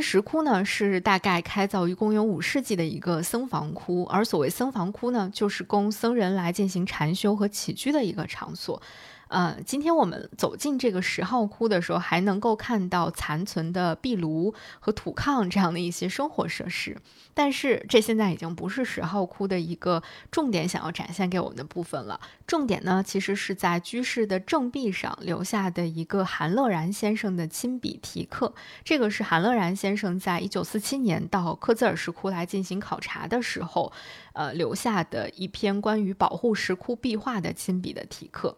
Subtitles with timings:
[0.00, 8.80] 石窟呢，是大概开凿于公元五世纪的一个僧房窟，而所谓僧房窟呢，就是供僧人来进行禅修和起居的一个场所。
[9.28, 16.96] 呃，今天我们走进这个十号窟的时候，还能够看到残存的壁炉和土炕这样的一些生活设施。
[17.34, 22.20] 但是这现在已经不是十号窟的一个重点想要展现给我们的部分了。
[22.46, 28.52] 重点呢，其实是在居室的正壁上留下的一个韩乐然先生的亲笔题刻。
[28.82, 33.92] 这个是韩乐然先生在一九四七年到克孜尔石窟来进行考察的时候，
[34.32, 38.56] 呃，留下的一篇关于保护石窟壁画的亲笔的题刻。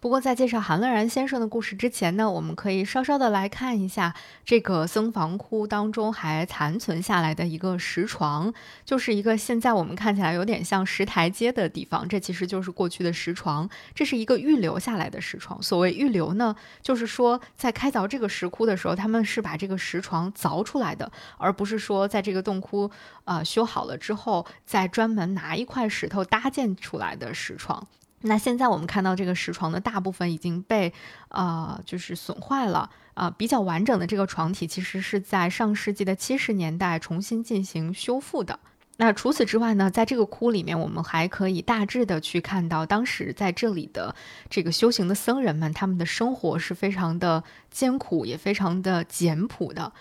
[0.00, 4.14] 不过，在介绍韩乐然先生的故事之前呢，我们可以稍稍的来看一下
[4.46, 8.50] 这个僧房窟当中还残存下来的一个石床，
[8.82, 13.68] 就是一个现在我们看起来有点像石台阶的地方，这其实就是过去的石床。
[13.94, 15.62] 这是一个预留下来的石床。
[15.62, 22.90] 所谓预留呢，就是说在开凿这个石窟的时候，他们是把这个石床凿出来的，而不是说在这个洞窟
[23.24, 27.86] 啊修好了之后再专门拿一块石头搭建出来的石床。
[28.22, 30.92] 那现在我们看到这个石床的大部分已经被，
[31.28, 38.58] 呃，就是损坏了，啊，比较完整的这个床体其实是在上世纪的七十年代重新进行修复的。
[38.98, 44.14] 那除此之外呢，在这个窟里面，我们还可以大致的去看到当时在这里的
[44.50, 49.92] 这个修行的僧人们，他们的生活是非常的艰苦，也非常的简朴的。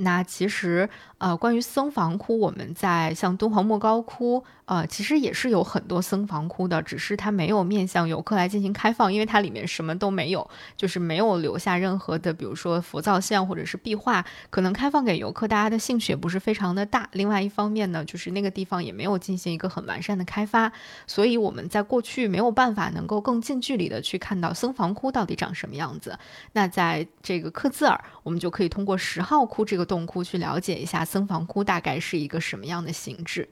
[0.00, 17.08] 那其实，呃，关于僧房窟，我们在像敦煌莫高窟，呃，其实也是有很多僧房窟的，只是它没有面向游客来进行开放，因为它里面什么都没有，就是没有留下任何的，比如说佛造像或者是壁画，可能开放给游客，大家的兴趣也不是非常的大。
[17.12, 20.70] 另外一方面呢，就是那个地方也没有进行一个很完善的开发，
[21.08, 26.16] 所以我们在过去没有办法能够更近距离的去看到僧房窟到底长什么样子。
[26.52, 29.88] 那在这个克孜尔，我们就可以通过十号窟这个。
[29.88, 33.48] 洞窟去了解一下僧房窟大概是一个什么样的形制。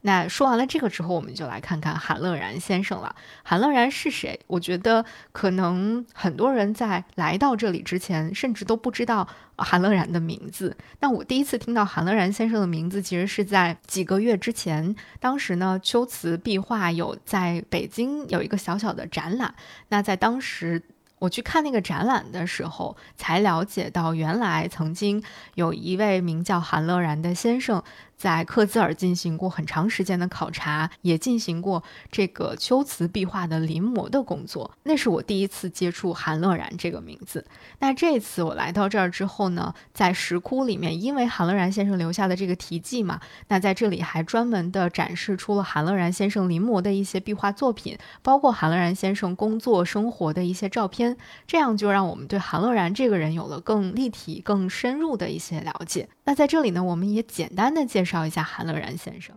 [0.00, 3.14] 那说完了这个之后，我们就来看看韩乐然先生了。
[3.42, 4.40] 韩乐然是谁？
[4.46, 9.28] 我觉得可能很多人在来到这里之前，甚至都不知道
[9.58, 10.74] 韩乐然的名字。
[11.00, 14.96] 那我第一次听到韩乐然先生的名字，其实是在几个月之前。
[15.20, 19.54] 当时呢，秋瓷壁画有在北京有一个小小的展览。
[19.90, 20.82] 那在当时。
[21.20, 25.22] 我去看那个展览的时候，才了解到，原来曾经
[25.54, 27.82] 有一位名叫韩乐然的先生。
[28.18, 34.70] 在克孜尔进行过很长时间的考察，也进行过这个秋瓷壁画的临摹的工作。
[34.82, 37.46] 那是我第一次接触韩乐然这个名字。
[37.78, 51.16] 那这次我来到这儿之后呢，在石窟里面，因为韩乐然先生留下的这个题记嘛，那在这里还专门的展示出了韩乐然先生临摹的一些壁画作品，包括韩乐然先生工作生活的一些照片。
[51.46, 56.08] 这样就让我们对韩乐然这个人有了更立体、更深入的一些了解。
[56.24, 59.36] 那在这里呢，我们也简单的介绍绍一下韩乐然先生。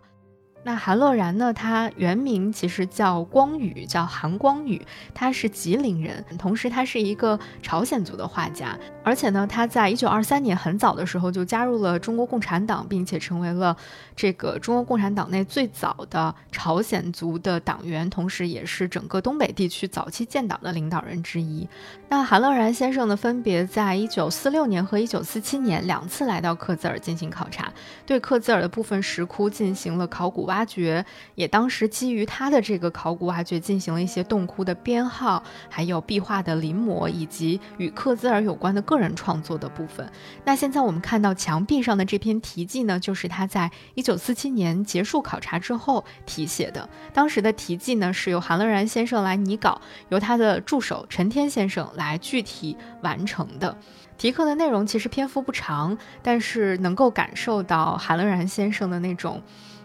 [0.63, 1.51] 那韩乐然呢？
[1.51, 4.79] 他原名其实叫光宇，叫韩光宇，
[5.11, 13.75] 他是吉林人，同时他是一个朝鲜族的画家，而且呢，他在一九二三年很早的时候就加入了中国共产党，并且成为了
[14.15, 21.67] 这个中国共产党内最早的朝鲜族的党员，同时也是整个东北地区早期建党的领导人之一。
[22.07, 27.73] 那韩乐然先生呢，分别在一九四六年和一九四七年两次来到克孜尔进行考察，
[28.05, 30.50] 对克孜尔的部分石窟进行了考古。
[30.51, 40.11] 挖掘也当时基于他的这个考古挖掘进行了一些洞窟的编号，还有壁画的临摹，以及与克孜尔有关的个人创作的部分。
[40.43, 46.89] 那现在我们看到墙壁上的这篇题记呢，就是他在一九四七年结束考察之后题写的。
[47.13, 49.79] 当时的题记呢是由韩乐然先生来拟稿，
[50.09, 53.77] 由他的助手陈天先生来具体完成的。
[54.17, 59.41] 题刻的内容其实篇幅不长，但是能够感受到韩乐然先生的那种。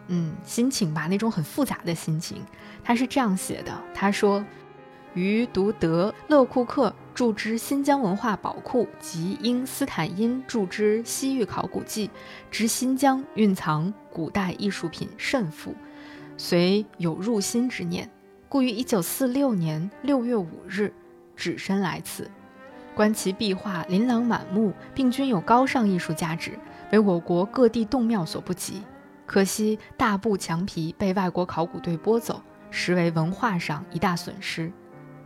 [0.08, 2.42] 嗯，心情吧，那种很复杂的心情。
[2.84, 4.44] 他是这样写的：他说，
[5.14, 12.10] 于读得勒库克著之新疆文化宝库及因斯坦因著之西域考古记，
[12.50, 15.74] 知新疆蕴藏古代艺术品甚富，
[16.36, 18.08] 遂有入心之念，
[18.48, 20.92] 故于一九四六年六月五日，
[21.34, 22.30] 只身来此，
[22.94, 26.52] 观其壁画琳琅满目，并均有高尚艺术价值，
[26.92, 28.82] 为我国各地洞庙所不及。
[29.26, 32.40] 可惜大部墙皮被外国考古队拨走，
[32.70, 34.72] 实为文化上一大损失。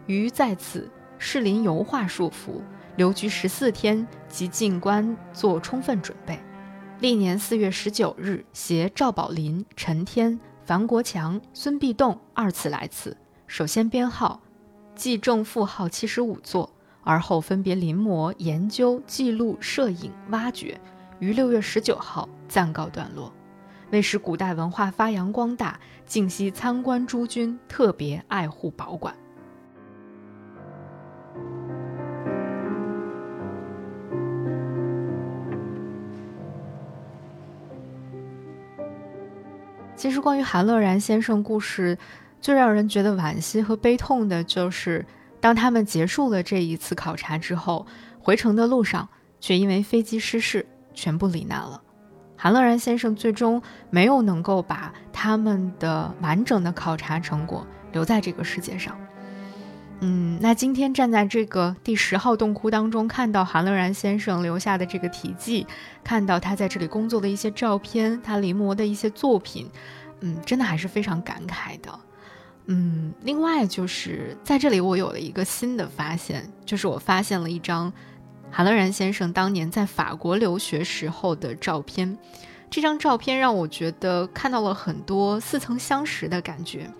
[0.06, 2.62] 于在此士林油画束缚，
[2.96, 6.40] 留居十四天，即进关做充分准备。
[7.00, 14.40] 历年四月十九日，携赵宝林、陈天、樊国强、孙必栋二次来此，首先编号，
[14.94, 16.70] 记正负号七十五座，
[17.02, 20.80] 而后分别临摹、研究、记录、摄影、挖掘。
[21.18, 23.32] 于六月十九号暂告段落。
[23.90, 29.14] 为使古代文化发扬光大，敬惜参观诸君特别爱护保管。
[39.96, 41.98] 其实，关于韩乐然先生故事，
[42.40, 45.04] 最让人觉得惋惜和悲痛的，就是
[45.40, 47.86] 当他们结束了这一次考察之后，
[48.18, 49.06] 回程的路上
[49.40, 51.82] 却因为飞机失事，全部罹难了。
[52.42, 53.60] 韩乐然先生最终
[53.90, 58.96] 没有能够把他们的完整的考察成果留在这个世界上。
[60.00, 65.66] 嗯，那今天站在这个第十号洞窟当中，看到韩乐然先生留下的这个题记，
[66.02, 69.68] 看到他在这里工作的一些照片，他临摹的一些作品，
[70.20, 72.00] 嗯，真的还是非常感慨的。
[72.64, 77.92] 嗯，另外就是在这里我有了一个新的发现，就是我发现了一张。
[78.52, 82.18] 韩乐然先生当年在法国留学时候的照片，
[82.68, 86.90] 这张照片让我觉得看到了很多似曾相识的感觉。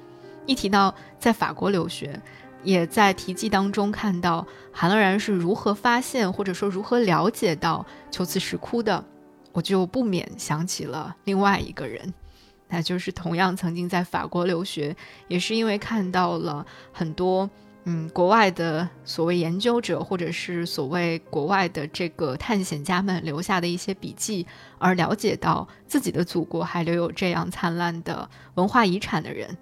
[0.47, 2.19] 一提到在法国留学，
[2.63, 9.05] 也在题记当中看到韩乐然是如何发现或者说如何了解到秋瓷石窟的，
[9.53, 12.15] 我就不免想起了另外一个人，
[12.71, 14.97] 那就是同样曾经在法国留学，
[15.29, 17.51] 也是因为看到了很多。
[17.85, 24.47] 嗯，国外的所谓研究者，或者是所谓国外的这个探险家们留下的一些笔记，
[24.79, 29.57] 而了解到自己的祖国还留有这样灿烂的文化遗产的人，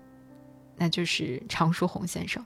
[0.76, 2.44] 那就是常书鸿先生。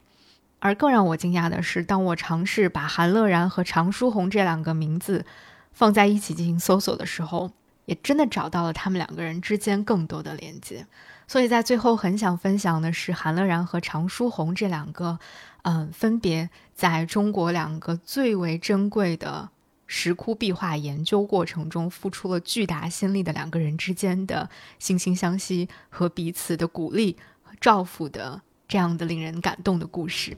[0.59, 5.25] 而更让我惊讶的是，当我尝试把韩乐然和常书鸿这两个名字
[5.73, 7.51] 放在一起进行搜索的时候，
[7.93, 10.87] 也真的找到了他们两个人之间更多的连接。
[11.29, 15.19] 所以在最后，很想分享的是韩乐然和常书鸿这两个。
[15.65, 19.49] 嗯，分别在中国两个最为珍贵的
[19.87, 24.51] 石窟壁画研究过程中付出了巨大心力的两个人之间的
[24.81, 30.37] 惺惺相惜和彼此的鼓励和照拂的这样的令人感动的故事。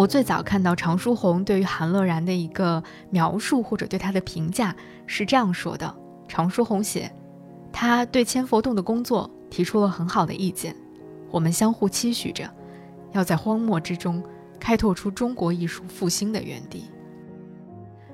[0.00, 4.74] 我最早看到常书鸿对于韩乐然的一个描述或者对他的评价
[5.06, 5.94] 是这样说的：
[6.26, 7.12] 常书鸿写，
[7.70, 10.74] 他对千佛洞的工作提出了很好的意见，
[11.30, 12.48] 我们相互期许着，
[13.12, 14.24] 要在荒漠之中
[14.58, 16.84] 开拓出中国艺术复兴的园地。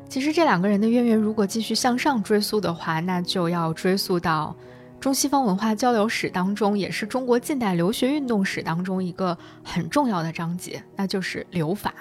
[0.09, 4.57] 其实这两个人的渊源，如果继续向上追溯的话，那就要追溯到。
[5.01, 11.95] 中西方文化交流史当中，也是中国近代留学运动史当中一个很重要的章节，那就是留法。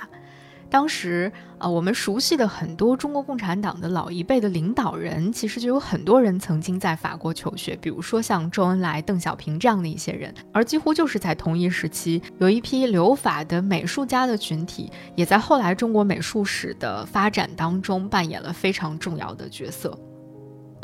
[0.67, 10.33] 当时，呃，我们熟悉的很多中国共产党的老一辈的领导人，其实就有很多人曾经在法国求学，比如说像周恩来、邓小平这样的一些人。
[10.51, 19.97] 而几乎就是在同一时期，有一批留法的美术家的群体，也在后来中国美术史的发展当中扮演了非常重要的角色。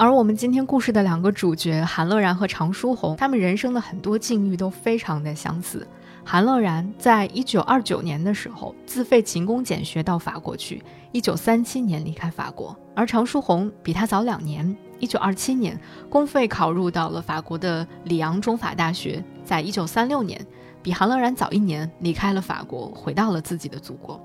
[0.02, 5.88] 而我们今天故事的两个主角韩乐然和常书鸿，他们人生的很多境遇都非常的相似。
[6.26, 20.44] 韩乐然在一九二九年的时候自费勤工俭学到法国去，一九三七年离开法国；而常书鸿比他早两年，一九二七年公费考入到了法国的里昂中法大学，在一九三六年
[20.82, 24.20] 比韩乐然早一年离开了法国，回到了自己的祖国。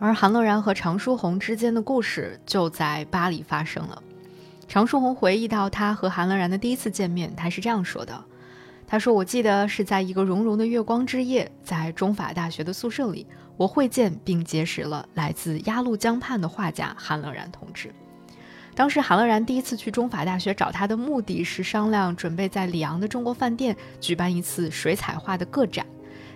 [0.00, 4.02] 而韩乐然和常书鸿之间的故事就在巴黎发生了。
[4.70, 8.24] 常书鸿回忆到他和韩乐然的第一次见面，他是这样说的
[8.86, 17.92] ：“他说，我记得是在一个融融的月光之夜，在中法大学的宿舍里，我会见并结识了来自鸭绿江畔的画家韩乐然同志。
[18.76, 25.84] 当时，韩乐然第一次去中法大学找他的目的是商量准备在里昂的中国饭店举办一次水彩画的个展。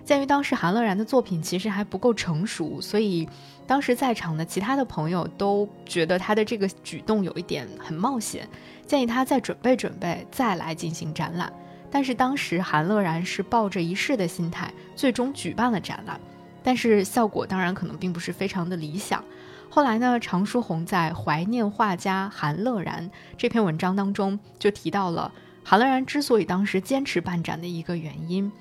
[0.05, 3.27] 鉴于当时韩乐然的作品其实还不够成熟，所以。”
[3.67, 8.47] 当时在场的其他的朋友都觉得他的这个举动有一点很冒险，
[8.85, 11.51] 建议他再准备准备，再来进行展览。
[11.89, 16.21] 但是当时韩乐然是抱着一试的心态，最终举办了展览，
[16.61, 19.23] 但是效果当然可能并不是非常的理想。
[19.67, 25.31] 后来呢，常书鸿在《怀念画家韩乐然》这篇文章当中就提到了
[25.63, 28.51] 韩乐然之所以当时坚持办展的一个原因。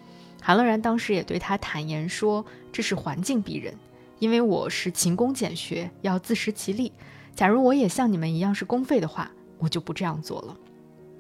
[0.47, 3.75] 韩乐然当时也对他坦言说：“这是环境逼人。”
[4.21, 6.93] 因为我是勤工俭学，要自食其力。
[7.35, 10.55] 假如我也像你们一样是公费的话，我就不这样做了。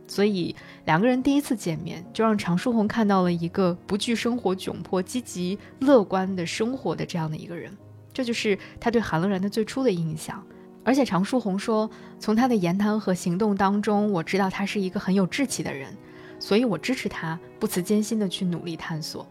[0.07, 0.55] 所以
[0.85, 7.75] 两个人第一次见面，就让常书鸿看到了一个不惧生活窘迫、积极乐观的生活的这样的一个人。
[8.13, 10.45] 这就是他对韩乐然的最初的印象。
[10.85, 11.89] 而且常书鸿说，
[12.21, 15.97] 从他的言谈和行动当中，我知道他是一个很有志气的人，
[16.45, 19.27] 所以我支持他不辞艰辛的去努力探索。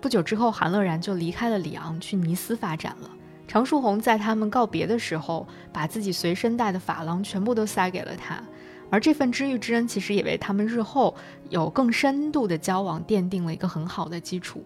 [0.00, 3.10] 不久之后，韩乐然就离开了里昂，去尼斯发展了。
[3.46, 8.42] 常书鸿在他们告别的时候，把自己随身带的珐琅全部都塞给了他，
[8.88, 11.14] 而这份知遇之恩，其实也为他们日后
[11.50, 14.64] 有更深度的交往奠定了一个很好的基础。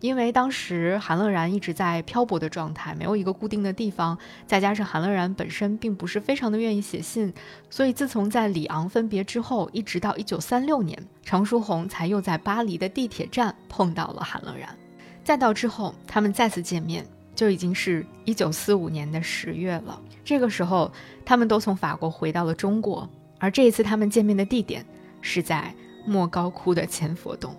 [0.00, 7.32] 因为当时韩乐然一直在漂泊的状态，没有一个固定的地方，再加上韩乐然本身并不是非常的愿意写信，
[7.70, 14.68] 所以自从在里昂分别之后，一直到一九三六年，常书鸿才又在巴黎的地铁站碰到了韩乐然。
[15.22, 20.00] 再到之后，他们再次见面，就已经是一九四五年的十月了。
[20.24, 20.90] 这个时候，
[21.24, 23.08] 他们都从法国回到了中国，
[23.38, 24.84] 而这一次他们见面的地点
[25.20, 25.72] 是在
[26.04, 27.54] 莫高窟的千佛洞。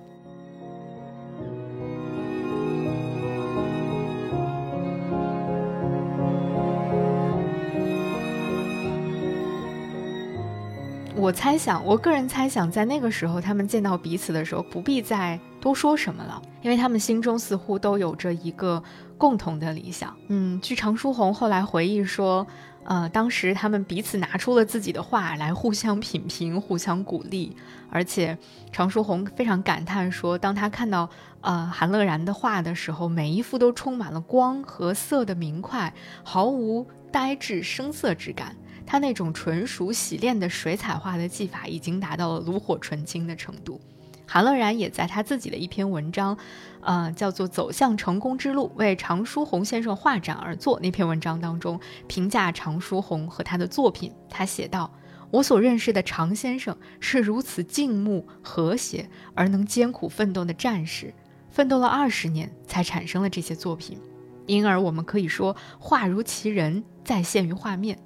[11.24, 18.84] 我猜想，我个人猜想，在那个时候，他们见到彼此的时候，不必再多说什么了，因为他们心中似乎都有着一个
[19.18, 20.13] 共同的理想。
[20.27, 22.46] 嗯，据常书鸿后来回忆说，
[22.84, 27.56] 呃，当时他们彼此拿出了自己的画来互相品评、互相鼓励，
[27.89, 28.38] 而且
[28.74, 38.53] 常书鸿非常感叹说，当他看到呃韩乐然的画的时候，每一幅都充满了光和色的明快，毫无呆滞生涩之感。
[38.93, 43.81] 他那种纯熟洗练的水彩画的技法已经达到了炉火纯青的程度。
[44.27, 46.38] 韩乐然也在他自己的一篇文章，
[46.79, 54.13] 呃，叫做《走向成功之路：为常书鸿先生画展而作》那篇文章当中，评价常书鸿和他的作品。
[54.29, 54.93] 他写道
[55.31, 61.12] ：“我所认识的常先生是如此静穆和谐而能艰苦奋斗的战士，
[61.50, 63.97] 奋斗了二十年才产生了这些作品，
[64.45, 67.97] 因而我们可以说，画如其人，再现于画面。”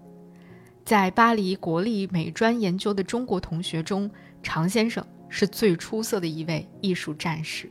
[0.87, 4.09] 在巴黎国立美专研究的中国同学中，
[4.41, 7.69] 常先生是最出色的一位艺术战士。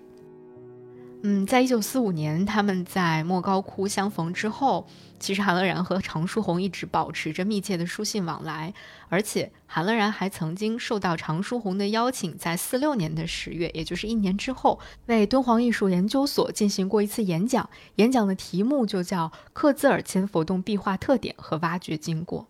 [1.23, 4.87] 嗯，在一九四五年他们在莫高窟相逢之后，
[5.19, 8.75] 其实韩乐然和常书鸿一直保持着密切的书信往来，
[9.09, 22.43] 而且韩乐然还曾经受到常书鸿的邀请，在四六年的十月，也就是一年之后，为敦煌艺术研究所进行过一次演讲，演讲的题目就叫《克孜尔千佛洞壁画特点和挖掘经过》。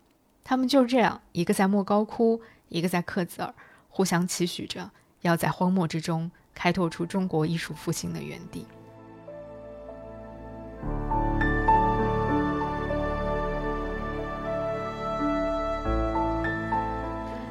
[0.49, 3.53] 他们就这样，一个在莫高窟，一个在克孜尔，
[3.89, 4.89] 互相期许着
[5.19, 8.65] 要在荒漠之中开拓出中国艺术复兴的原地。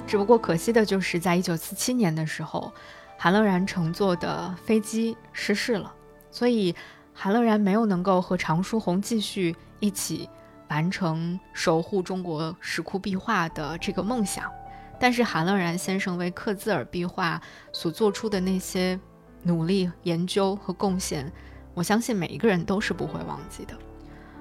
[0.07, 2.73] 只不过可惜的就是，在一九四七年的时候，
[3.19, 5.95] 韩乐然乘坐的飞机失事了，
[6.31, 6.75] 所以
[7.13, 10.31] 韩乐然没有能够和常书鸿继续一起。
[10.69, 14.51] 完成守护中国石窟壁画的这个梦想，
[14.99, 17.41] 但是韩乐然先生为克孜尔壁画
[17.73, 18.99] 所做出的那些
[19.43, 21.33] 努力、研究和贡献，
[21.75, 23.75] 我相信每一个人都是不会忘记的。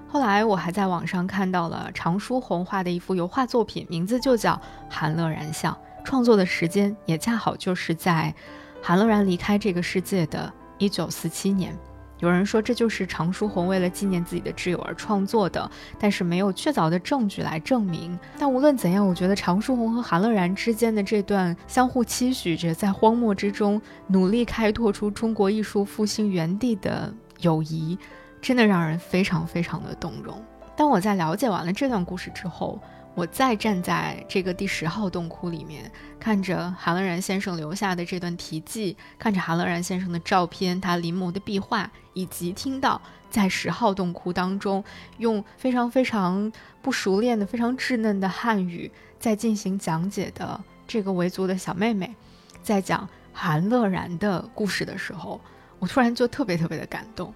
[0.07, 4.53] 后来我还在网上看到了常书鸿画的一幅油画作品，名字就叫
[4.89, 5.73] 《韩乐然像》，
[6.05, 8.33] 创作的时间也恰好就是在
[8.81, 11.77] 韩乐然离开这个世界的一九四七年。
[12.25, 18.17] 有人说这就是常书鸿为了纪念自己的挚友而创作的，但是没有确凿的证据来证明。
[18.39, 27.95] 但无论怎样，我觉得常书鸿和韩乐然之间的这段相互期许着在荒漠之中努力开拓出中国艺术复兴原地的友谊，
[28.41, 30.43] 真的让人非常非常的动容。
[30.75, 32.81] 当我在了解完了这段故事之后，
[33.15, 44.83] 我再站在这个第十号洞窟里面，看着韩乐然先生留下的这段题记，看着韩乐然先生的照片，他临摹的壁画，以及听到在十号洞窟当中
[45.19, 52.13] 用非常非常不熟练的、非常稚嫩的汉语在进行讲解的这个维族的小妹妹，
[52.61, 55.39] 在讲韩乐然的故事的时候，
[55.79, 57.33] 我突然就特别特别的感动。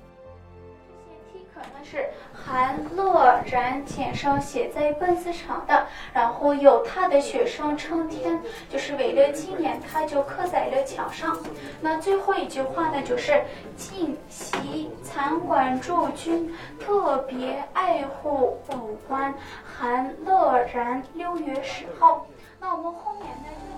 [2.50, 11.38] 韩乐然简上写在本子上的，然后有他的学生成天就是为了纪念，他就刻在了墙上。
[11.80, 13.44] 那最后一句话呢，就是
[13.78, 19.32] 敬习参观驻军特别爱护武官
[19.64, 22.26] 韩乐然，六月十号。
[22.60, 23.69] 那我们后面呢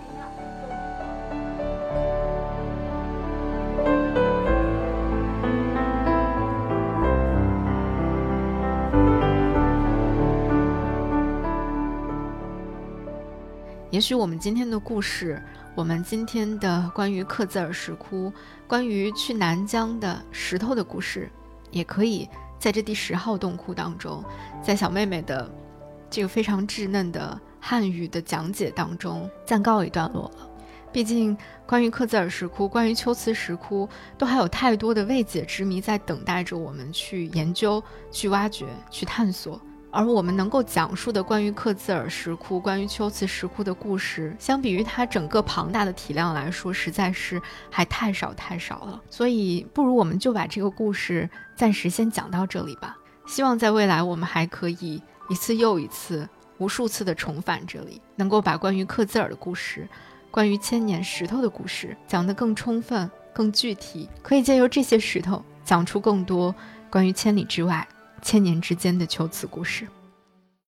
[13.91, 15.43] 也许我们今天的故事，
[15.75, 18.31] 我们今天的关于克孜尔石窟、
[18.65, 21.29] 关于去南疆的石头的故事，
[21.71, 24.23] 也可以在这第十号洞窟当中，
[24.63, 25.53] 在小妹妹的
[26.09, 30.49] 这个非常稚嫩的汉语的讲解当中暂告一段落了。
[30.93, 39.59] 毕竟，关于克孜尔石窟，关于龟兹石窟，都还有太多的未解之谜在等待着我们去研究、去挖掘、去探索。
[39.91, 49.01] 而我们能够讲述的关于克孜尔石窟、关于龟兹石窟的故事，相比于它整个庞大的体量来说，实在是还太少太少了。
[49.09, 52.97] 所以，不如我们就把这个故事暂时先讲到这里吧。
[53.27, 59.87] 希望在未来，我们还可以一次又一次、无数次的重返这里，能够把关于克孜尔的故事。
[60.31, 66.55] 关于千年石头的故事讲得更充分、更具体，可以借由这些石头讲出更多
[66.89, 67.85] 关于千里之外、
[68.21, 69.87] 千年之间的求子故事。